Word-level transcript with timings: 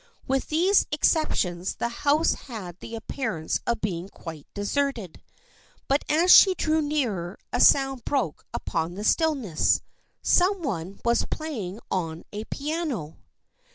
With 0.27 0.47
these 0.47 0.87
exceptions 0.91 1.75
the 1.75 1.89
house 2.01 2.33
had 2.33 2.79
the 2.79 2.95
appearance 2.95 3.59
of 3.67 3.81
being 3.81 4.09
quite 4.09 4.47
deserted. 4.55 5.21
But 5.87 6.03
as 6.09 6.31
she 6.35 6.55
drew 6.55 6.81
nearer 6.81 7.37
a 7.53 7.61
sound 7.61 8.03
broke 8.03 8.43
upon 8.51 8.95
the 8.95 9.03
stillness. 9.03 9.81
Some 10.23 10.63
one 10.63 11.01
was 11.05 11.25
playing 11.29 11.81
on 11.91 12.23
a 12.33 12.45
piano. 12.45 13.19